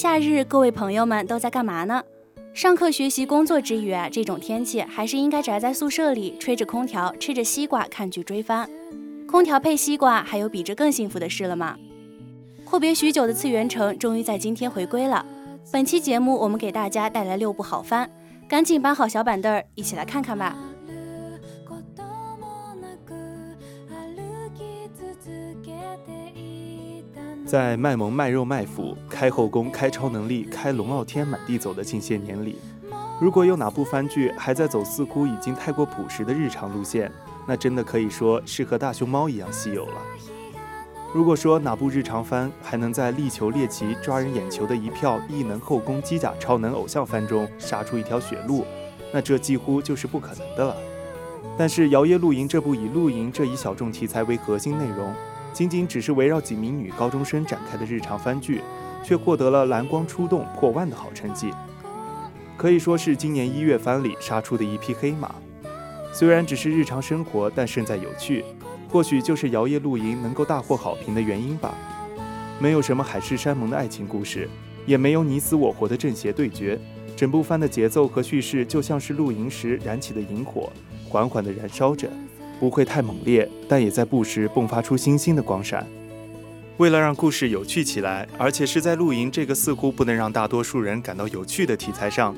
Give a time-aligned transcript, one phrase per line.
[0.00, 2.02] 夏日，各位朋友们都在干嘛呢？
[2.54, 8.66] 上课、学习、工作之余啊，这种天气还是应该宅在宿舍里，吹着空调，吃着西瓜，看剧追番。
[9.28, 11.76] 空调配西瓜，还有比这更幸福的事了吗？
[12.64, 15.22] 阔别许久的次元城终于在今天回归了。
[15.70, 18.08] 本期节目，我们给大家带来六部好番，
[18.48, 20.56] 赶紧搬好小板凳儿，一起来看看吧。
[27.50, 32.60] 在卖萌、卖肉、卖腐、开后宫、开超能力、开龙傲天、满地走的近些年里，
[33.20, 37.10] 如果有哪部番剧还在走似乎已经太过朴实的日常路线，
[37.48, 39.94] 那真的可以说是和大熊猫一样稀有了。
[41.12, 48.64] 如果说哪部日常番还能在力求猎奇、抓人眼球的一票异能后宫、机甲超能偶像番中杀出一条血路，
[49.12, 50.76] 那这几乎就是不可能的了。
[51.58, 55.12] 但是《摇曳露营》这部以露营这一小众题材为核心内容。
[55.52, 58.60] 仅仅只是围绕几名女高中生展开的日常番剧，
[59.04, 61.50] 却获得了蓝光出动破万的好成绩，
[62.56, 65.34] 可以说是今年一月番里杀出的一匹黑马。
[66.12, 68.44] 虽然只是日常生活，但胜在有趣，
[68.88, 71.74] 或许就是《摇曳露营》能够大获好评的原因吧。
[72.58, 74.48] 没有什么海誓山盟的爱情故事，
[74.86, 76.78] 也没有你死我活的正邪对决，
[77.16, 80.70] 整部番的节奏和叙事就像是露营时燃起的萤火，
[81.08, 82.10] 缓缓地燃烧着。
[82.60, 85.84] 不会太猛烈，但也在不时迸发出星星的光闪。
[86.76, 92.36] 为了让故事有趣起来，而且是在露营这个似乎不能让大多数人感到有趣的题材上，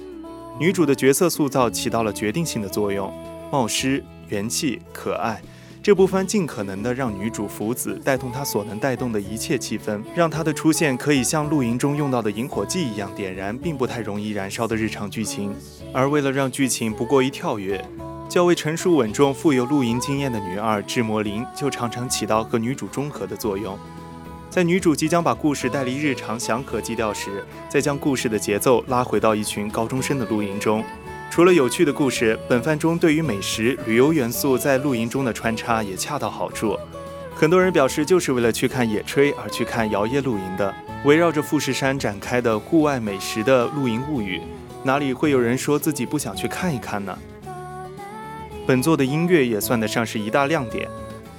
[0.58, 3.12] 女主的角色塑造起到了决定性的作用。
[3.50, 5.40] 冒失、元气、可爱，
[5.82, 15.54] 这部番尽可能的让女主福子带动她所能带动的一切气氛，让她的出现可以像露营中用到的引火剂一样点燃并不太容易燃烧的日常剧情。
[15.92, 17.84] 而为了让剧情不过于跳跃。
[18.32, 23.78] 较为成熟稳重、富有露营经验的女二智魔灵，就常常起到和女主中和的作用。
[24.48, 30.82] 在女主即将把故事带离日常祥和基调时，再将故事的节奏拉回到一群高中生的露营中。
[31.30, 36.74] 除了有趣的故事，本番中对于美食、旅游元素在露营中的穿插也恰到好处。
[37.34, 44.40] 很多人表示，就是为了去看野炊而去看摇曳露营的，围绕着富士山展开的户外美食的露营物语，
[44.84, 47.14] 哪里会有人说自己不想去看一看呢？
[48.64, 50.88] 本作的音乐也算得上是一大亮点，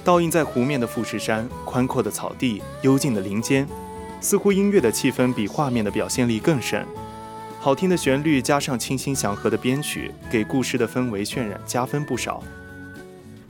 [0.04, 3.66] 倒映在湖面的富士山、宽阔的草地、幽静的林间，
[4.20, 6.86] 似乎音乐的气氛比画面的表现力更深。
[7.58, 12.42] 好听的旋律加上清新祥和的编曲，给故事的氛围渲染加分不少。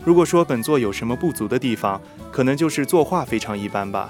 [0.04, 2.00] 如果说本作有什么不足的地方，
[2.30, 4.08] 可能就是作画非常一般吧。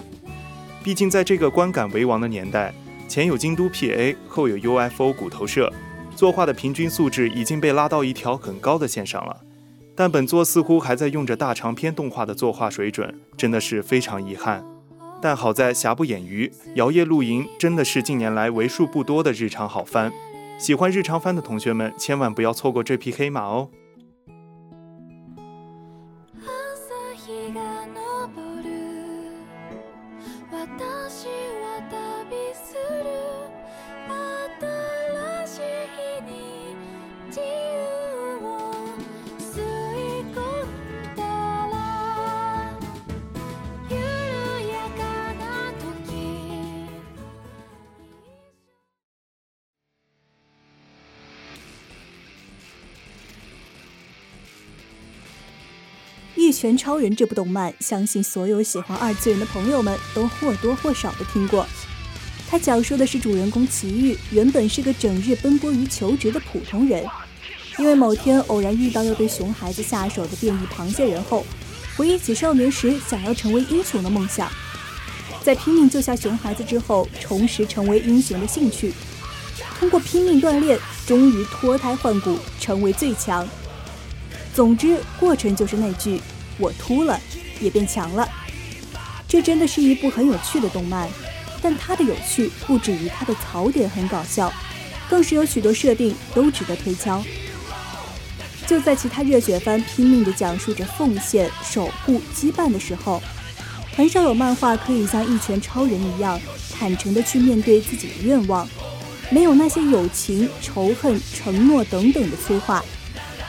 [0.83, 2.75] 毕竟在这个观感为王的年代，
[3.09, 5.73] 前有京都 PA，后有 UFO 骨头社，
[6.15, 9.41] 作画的平均素质已经被拉到一条很高的线上了。
[9.97, 14.65] 但本作似乎还在用着大长篇动画的作画水准，真的是非常遗憾。
[15.23, 20.13] 但好在瑕不掩瑜，《摇曳露营》真的是近年来为数不多的日常好番。
[20.59, 23.71] 喜欢日常番的同学们，千万不要错过这匹黑马哦。
[56.55, 61.67] 全超人》这部动漫，相信所有喜欢二次元的朋友们都或多或少的听过。
[62.49, 67.05] 它讲述的是主人公奇遇原本是个整日奔波于求职的普通人，
[67.79, 71.45] 因为某天偶然遇到要对熊孩子下手的变异螃蟹人后，
[71.97, 74.49] 回忆起少年时想要成为英雄的梦想，
[75.43, 78.93] 在拼命救下熊孩子之后，重拾成为英雄的兴趣，
[79.79, 83.49] 通过拼命锻炼，终于脱胎换骨，成为最强。
[84.55, 86.21] 总之，过程就是那句
[86.59, 87.21] “我秃了，
[87.61, 88.29] 也变强了”。
[89.29, 91.09] 这真的是一部很有趣的动漫，
[91.61, 94.53] 但它的有趣不止于它的槽点很搞笑，
[95.09, 97.23] 更是有许多设定都值得推敲。
[98.67, 103.21] 就在其他热血番拼命地讲述着奉献、守护、羁绊的时候，
[103.97, 106.41] 很少有漫画可以像《一拳超人》一样
[106.73, 108.67] 坦诚地去面对自己的愿望，
[109.31, 112.85] 没有那些友情、仇恨、承诺等等的催化。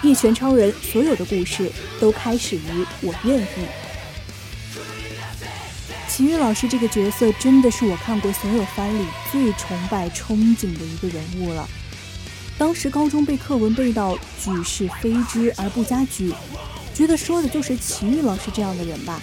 [0.01, 3.45] 一拳超人所有的故事都开始于我愿意。
[6.07, 11.67] 奇遇老师这个角色真的是我看过所有番里最崇拜、憧憬的一个人物了。
[12.57, 16.33] 当时高中背课文背到“举是非之而不加举”，
[16.95, 19.21] 觉得说的就是奇遇老师这样的人吧。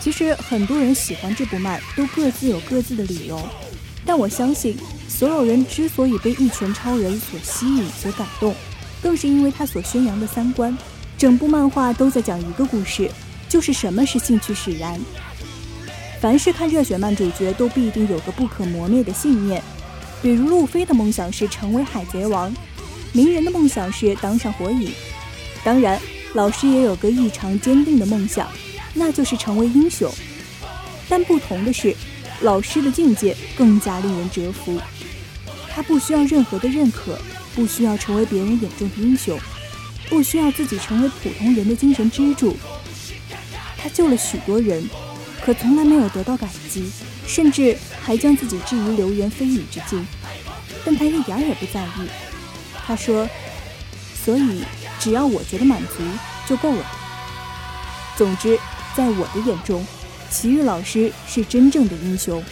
[0.00, 3.40] 其实很多人喜欢这部漫都各自有各自的理由，
[4.04, 4.76] 但我相信
[5.08, 8.54] 所有人之所以被一拳超人所吸引、所感动。
[9.04, 10.74] 更是因为他所宣扬的三观，
[11.18, 13.10] 整部漫画都在讲一个故事，
[13.50, 14.98] 就是什么是兴趣使然。
[16.22, 19.62] 凡是看热血漫主角都必定有个不可磨灭的信念，
[20.22, 22.50] 比如路飞的梦想是成为海贼王，
[23.12, 24.90] 鸣人的梦想是当上火影，
[25.62, 26.00] 当然
[26.32, 28.48] 老师也有个异常坚定的梦想，
[28.94, 30.10] 那就是成为英雄。
[31.10, 31.94] 但不同的是，
[32.40, 34.80] 老师的境界更加令人折服，
[35.68, 37.18] 他不需要任何的认可。
[37.54, 39.38] 不需要成为别人眼中的英雄，
[40.08, 42.56] 不需要自己成为普通人的精神支柱。
[43.76, 44.88] 他救了许多人，
[45.44, 46.90] 可从来没有得到感激，
[47.26, 50.06] 甚至还将自己置于流言蜚语之境。
[50.84, 52.08] 但他一点也不在意。
[52.86, 53.28] 他说
[54.24, 54.62] ：“所以
[54.98, 56.02] 只要我觉得满足
[56.46, 56.84] 就够了。”
[58.16, 58.58] 总之，
[58.94, 59.86] 在我的眼中，
[60.30, 62.42] 奇遇老师是真正的英雄。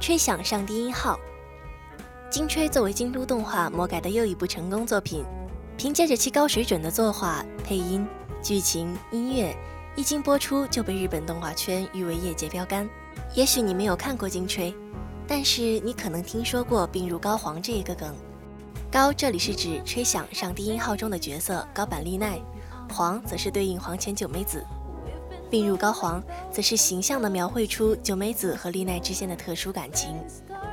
[0.00, 1.18] 吹响上低音号。
[2.30, 5.24] 金吹作为京都动画魔改的又一部成功作品，
[5.76, 8.06] 凭借着其高水准的作画、配音、
[8.42, 9.56] 剧情、音乐，
[9.94, 12.88] 一经播出就被日本动画圈誉为业界标杆。
[13.34, 14.74] 也许你没有看过金吹，
[15.26, 18.14] 但是你可能听说过病入膏肓这一个梗。
[18.90, 22.40] 高这里是指吹响上低音号中的角色高坂丽奈，
[22.92, 24.64] 黄则是对应黄前九美子。
[25.54, 26.20] 病入膏肓，
[26.50, 30.20] 则是形象地描绘出九美子和丽奈之间的特殊感情，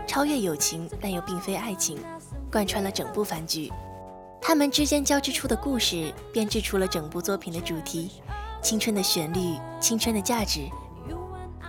[0.08, 2.00] 超越友情，但又并非爱情，
[2.52, 3.72] 贯穿了整部番剧。
[4.42, 8.10] 他们之间交织出的故事，编织出了整部作品的主题：
[8.64, 10.62] 青春的旋律，青春的价值。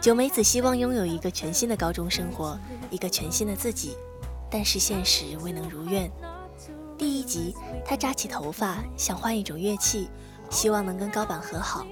[0.01, 2.59] 九美子希望拥有一个全新的高中生活，
[2.89, 3.95] 一个全新的自己，
[4.51, 6.11] 但是现实未能如愿。
[6.97, 10.09] 第一集，她扎起头发，想换一种乐器，
[10.49, 11.87] 希望能跟高板和好。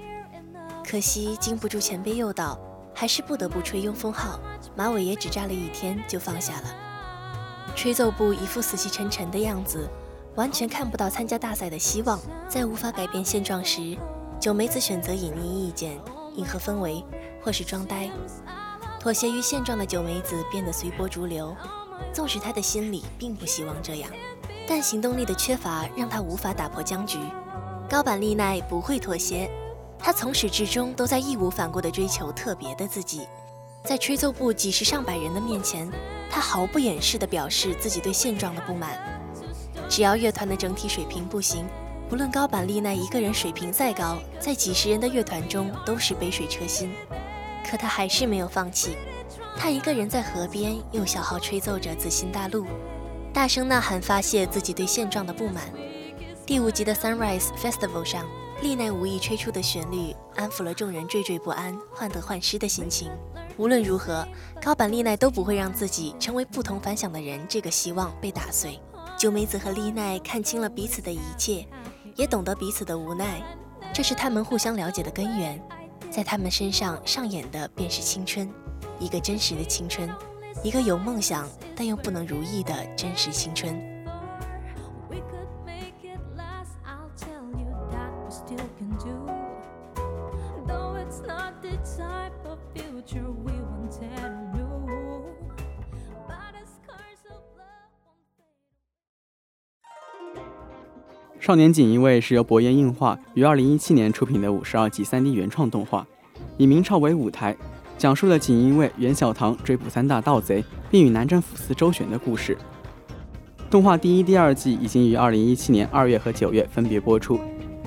[0.91, 2.59] 可惜经不住前辈诱导，
[2.93, 4.37] 还是不得不吹拥风号，
[4.75, 6.75] 马尾也只扎了一天就放下了。
[7.77, 9.89] 吹奏部一副死气沉沉的样子，
[10.35, 12.19] 完全看不到参加大赛的希望。
[12.49, 13.97] 在无法改变现状时，
[14.37, 15.97] 九美子选择隐匿意见，
[16.35, 17.01] 迎合氛围，
[17.41, 18.11] 或是装呆。
[18.99, 21.55] 妥协于现状的九美子变得随波逐流，
[22.11, 24.11] 纵使她的心里并不希望这样，
[24.67, 27.17] 但行动力的缺乏让她无法打破僵局。
[27.89, 29.49] 高坂丽奈不会妥协。
[30.03, 33.27] 他从始至终都在义无反顾地追求特别的自己，
[33.83, 35.89] 在吹奏部几十上百人的面前，
[36.29, 38.99] 他毫不掩饰地表示自己对现状的不满。
[39.87, 41.67] 只要乐团的整体水平不行，
[42.09, 46.91] 不论高坂丽奈一个人水平再高，在几十人的乐团中都是杯水车薪。
[47.63, 48.97] 可他还是没有放弃，
[49.55, 52.65] 他一个人在河边用小号吹奏着《自新大陆》，
[53.31, 55.63] 大声呐喊发泄自己对现状的不满。
[56.45, 58.25] 第五集的 Sunrise Festival 上。
[58.61, 63.11] 丽奈无意吹出的旋律，安抚了众人惴惴不安、患得患失的心情。
[63.57, 64.23] 无论如何，
[64.61, 68.79] 高坂丽奈都不会让自己成为不同凡响的人，这个希望被打碎。
[69.17, 71.67] 九美子和丽奈看清了彼此的一切，
[72.15, 73.41] 也懂得彼此的无奈，
[73.91, 75.59] 这是他们互相了解的根源。
[76.11, 78.47] 在他们身上上演的便是青春，
[78.99, 80.07] 一个真实的青春，
[80.63, 83.81] 一个有梦想但又不能如意的真实青春。
[101.39, 106.07] 少年锦衣卫是由博彦映画于二零一七年出品的五十二集三 D 原创动画，
[106.55, 107.57] 以明朝为舞台，
[107.97, 112.57] 讲述了锦衣卫袁小棠追捕三大盗贼，并与南征府司周旋的故事。
[113.69, 117.37] 动画第一、第二季已经于二零一七年二月和九月分别播出，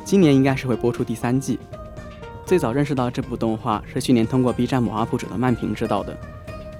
[0.04, 1.58] 今年应该是会播出第三季。
[2.44, 6.14] 最早认识到这部动画是去年通过 B 站某 UP 主的漫评知道的，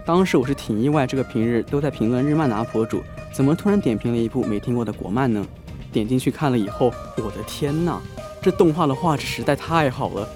[0.05, 3.03] 当时我是挺意外，这个平日都在评论日漫的 UP 主，
[3.33, 5.45] 怎么突然点评了一部没听过的国漫呢？
[5.91, 7.99] 点进去看了以后，我的天呐，
[8.43, 10.29] 这动画的画质实在太好了！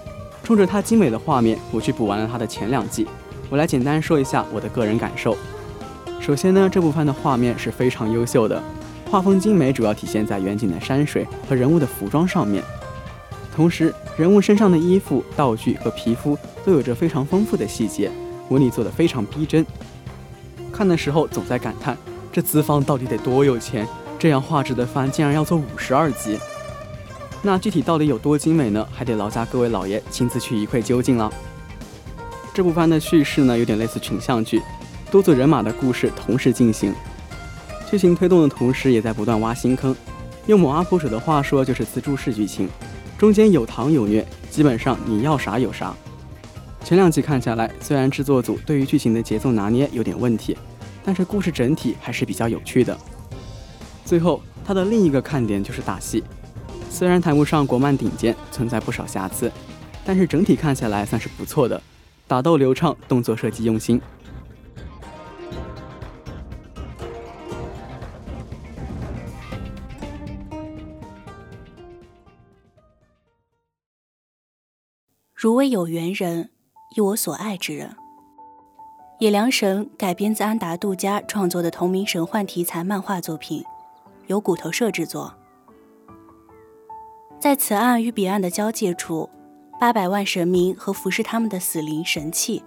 [0.43, 3.07] 冲着它精美的画面，我去补完了它的前两季。
[3.51, 5.37] 我来简单说一下我的个人感受。
[6.21, 8.63] 首先呢，这部番的画面是非常优秀的，
[9.11, 12.65] 画风精美主要体现在远景的山水和人物的服装上面。
[13.59, 18.09] 同时，人物身上的衣服、道具和皮肤都有着非常丰富的细节，
[18.51, 19.67] 纹理做得非常逼真。
[20.73, 21.99] 看的时候总在感叹，
[22.31, 23.85] 这资方到底得多有钱？
[24.17, 26.39] 这样画质的番竟然要做五十二集，
[27.43, 28.87] 那具体到底有多精美呢？
[28.93, 31.29] 还得劳驾各位老爷亲自去一窥究竟了。
[32.55, 34.63] 这部番的叙事呢，有点类似群像剧，
[35.11, 36.95] 多组人马的故事同时进行，
[37.91, 39.97] 剧情推动的同时也在不断挖新坑。
[40.47, 42.69] 用某 UP 主的话说，就是自助式剧情，
[43.19, 45.93] 中间有糖有虐，基本上你要啥有啥。
[46.85, 50.57] 前两集看下来，虽然制作组对于剧情的节奏拿捏有点问题，
[51.05, 52.97] 但是故事整体还是比较有趣的。
[54.05, 56.23] 最后，它的另一个看点就是打戏，
[56.89, 59.51] 虽然谈不上国漫顶尖，存在不少瑕疵，
[60.05, 61.83] 但是整体看下来算是不错的，
[62.29, 64.01] 打斗流畅，动作设计用心。
[75.41, 76.51] 如为有缘人，
[76.97, 77.95] 亦我所爱之人。
[79.21, 83.63] 野良神改编自安达杜加创作的同名神幻题材漫画作品。
[84.27, 85.33] 由骨头社制作。
[87.39, 89.31] 在此岸与彼岸的交界处，
[89.79, 92.65] 八百万神明和服侍他们的死灵神器，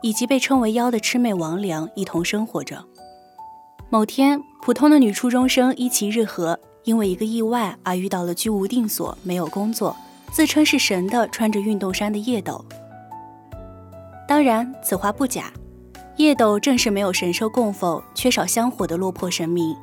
[0.00, 2.84] 以及被称为妖的魑魅魍魉一同生活着。
[3.90, 9.96] 某天，普通的女初中生伊奇日和因为一个意外而遇到了居无定所、没有工作、
[10.34, 12.64] 自称是神的穿着运动衫的叶斗。
[14.26, 15.44] 当然，此话不假，
[16.16, 19.76] 叶斗正是没有神兽供奉、缺少香火的落魄神明。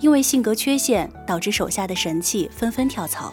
[0.00, 3.32] 因为性格缺陷，导致手下的神器纷纷跳槽。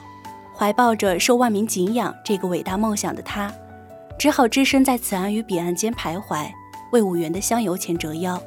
[0.55, 3.51] 怀抱着受万民敬仰这个伟大梦想的他，
[4.19, 6.47] 只好只身在此岸与彼岸间徘徊，
[6.91, 8.39] 为五元的香油钱折腰，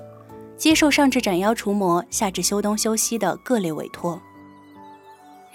[0.56, 4.22] 接受上至斩妖除魔，下至修东修西的各类委托。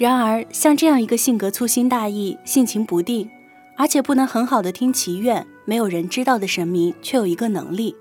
[0.02, 3.30] 然而，像这样一个性格粗心大意、性情不定，
[3.78, 7.96] 而且不能很好的听祈愿、没有人知道的神明，却有一个能力，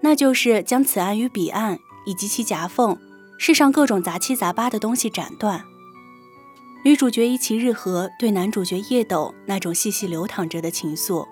[0.00, 1.80] 那就是将此岸与彼岸。
[2.06, 2.96] 以及其夹缝，
[3.36, 5.64] 世上各种杂七杂八的东西斩断。
[6.84, 11.26] 女主角伊崎日和对男主角叶斗那种细细流淌着的情愫，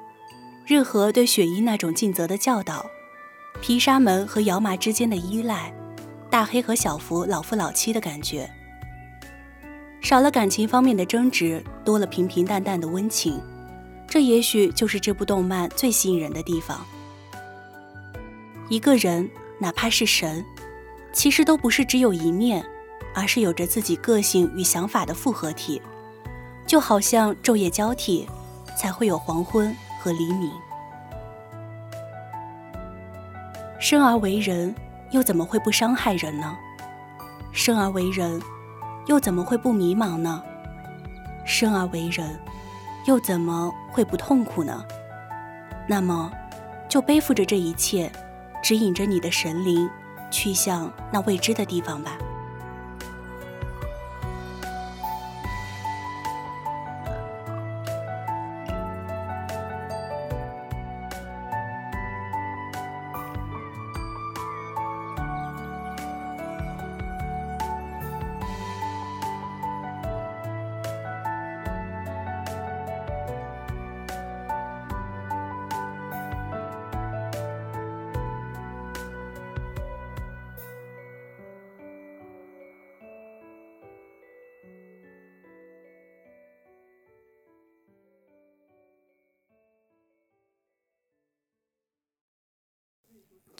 [0.66, 2.86] 日和对雪衣那种尽责的教导，
[3.60, 5.72] 毗沙门和瑶麻之间的依赖，
[6.28, 8.50] 大黑和小福老夫老妻的感觉，
[10.02, 13.40] 少了感情方面的争执，多了平平淡淡的温情，
[14.08, 16.84] 这也许就是这部动漫最吸引人的地方。
[18.68, 19.30] 一个人，
[19.60, 20.44] 哪怕是神。
[21.12, 22.64] 其实都不是只有一面，
[23.14, 25.80] 而是有着自己个性与想法的复合体，
[26.66, 28.26] 就好像昼夜交替，
[28.76, 30.50] 才会有黄昏和黎明。
[33.78, 34.74] 生而为人，
[35.10, 36.56] 又怎么会不伤害人呢？
[37.52, 38.40] 生而为人，
[39.06, 40.42] 又怎么会不迷茫呢？
[41.44, 42.38] 生而为人，
[43.06, 44.84] 又怎么会不痛苦呢？
[45.88, 46.30] 那么，
[46.88, 48.10] 就背负着这一切，
[48.62, 49.88] 指引着你的神灵。
[50.32, 52.16] 去向那未知的地方吧。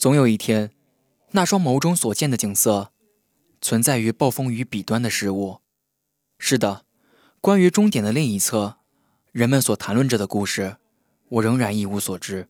[0.03, 0.69] 总有一天，
[1.31, 2.91] 那双眸中所见的景色，
[3.61, 5.59] 存在于暴风雨彼端的事物。
[6.37, 6.83] 是的，
[7.39, 8.79] 关于终点的另一侧，
[9.31, 10.75] 人们所谈论着的故事，
[11.29, 12.49] 我仍然一无所知。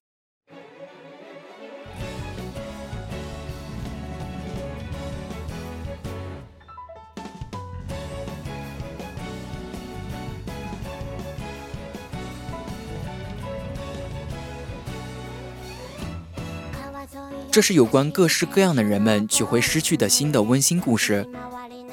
[17.54, 21.24] 这是有关各式各样的人们取回失去的心的温馨故事，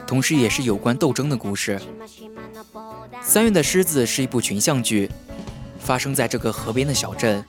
[0.06, 1.78] 同时也是有关斗争的故事。
[3.20, 5.10] 三月的狮子是一部群像剧，
[5.78, 7.44] 发生在这个河边的小镇，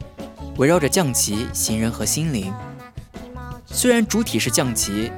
[0.57, 2.53] 围绕着将棋、行人和心灵。
[3.65, 5.09] 虽然主体是将棋，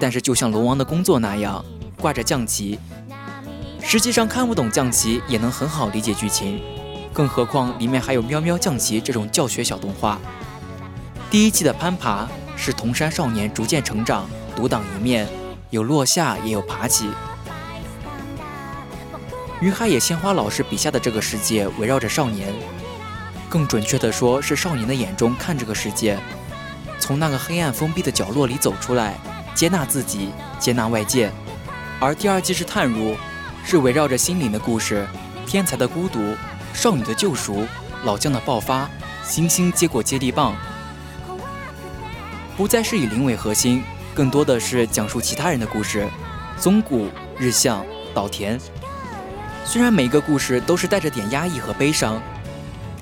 [0.00, 1.64] 但是就像龙王的工作那样，
[2.00, 2.80] 挂着将棋。
[3.80, 6.60] 实际上看不懂将棋也能很好理解剧情，
[7.12, 10.18] 更何况里面还有喵喵将棋这种教学小动画。
[11.30, 12.28] 第一季的攀爬
[12.62, 15.26] 是铜山少年逐渐成长，独当一面，
[15.70, 17.08] 有落下也有爬起。
[19.62, 22.52] 于海野鲜花老师笔下的这个世界围绕着少年，
[23.48, 26.18] 更准确的说是少年的眼中看这个世界，
[26.98, 29.14] 从那个黑暗封闭的角落里走出来，
[29.54, 31.32] 接纳自己，接纳外界。
[31.98, 33.16] 而第二季是探入，
[33.64, 35.08] 是围绕着心灵的故事，
[35.46, 36.34] 天才的孤独，
[36.74, 37.66] 少女的救赎，
[38.04, 38.86] 老将的爆发，
[39.24, 40.54] 星星接过接力棒。
[42.60, 46.06] 不再是以灵为核心，更多的是讲述其他人的故事。
[46.58, 48.60] 宗谷、日向、岛田，
[49.64, 52.20] 虽然每一个故事都是带着点压抑和悲伤，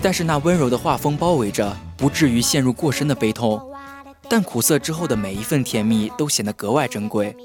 [0.01, 3.61] 但是那温柔的画风包围着，不至于陷入过深的悲痛。
[4.29, 7.37] 但苦涩之后的每一份甜蜜都显得格外珍贵。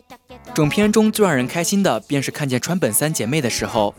[0.54, 3.96] 整片中最让人开心的，便是看见川本三姐妹的时候，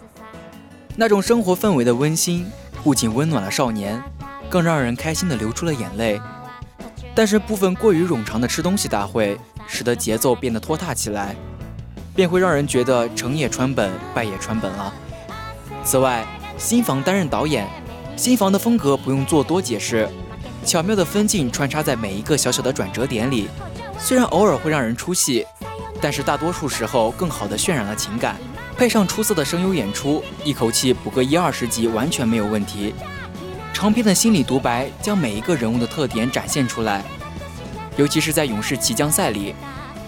[0.94, 2.46] 那种生活氛围的温馨，
[2.84, 4.00] 不仅温暖了少年，
[4.48, 6.20] 更让人开心的流出了眼泪。
[7.14, 11.36] 但是部分过于冗长的吃东西大会，使得节奏变得拖沓起来，
[12.14, 14.92] 便会让人觉得成也川本，败也川本了。
[15.84, 16.26] 此外，
[16.58, 17.68] 新房担任导演，
[18.16, 20.08] 新房的风格不用做多解释，
[20.64, 23.48] 巧妙的分镜穿插在每一个小小的转折点里，
[23.98, 25.46] 虽然偶尔会让人出戏，
[26.00, 28.36] 但是大多数时候更好的渲染了情感，
[28.76, 32.92] 配上出色的声优演出，一口气补个一二十集完全没有问题。
[33.74, 37.04] 长篇的心理独白将每一个人物的特点展现出来，
[37.96, 39.52] 尤其是在勇士骑将赛里，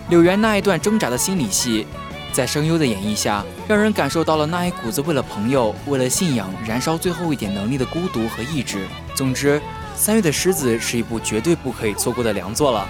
[0.09, 1.85] 柳原那一段挣扎的心理戏，
[2.33, 8.87] 在声优的演绎下，让人感受到了那一股子为了朋友、为了信仰燃烧最后一点能力的孤独和意志。
[9.17, 9.59] 总之，
[9.97, 12.87] 《三月的狮子》是一部绝对不可以错过的良作了。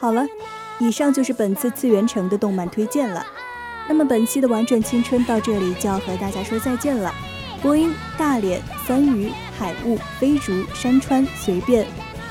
[0.00, 0.24] 好了，
[0.78, 3.22] 以上就是本次次元城的动漫推荐了。
[3.86, 7.14] 那么本期的玩转青春到这里就要和大家说再见了。
[7.60, 11.86] 播音：大脸、三鱼、海雾、飞竹、山川、随便、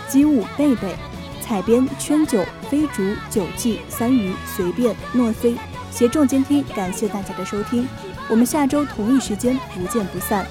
[0.08, 0.95] 机务、贝贝；
[1.41, 5.53] 采编：圈九、飞竹、九季、三鱼、随便、诺 C；
[5.91, 7.88] 协众监听，感谢大家的收听。
[8.29, 10.43] 我们下周同一时间不见不散。